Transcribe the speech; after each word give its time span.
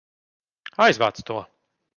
Aizvāc 0.87 1.23
to! 1.31 1.39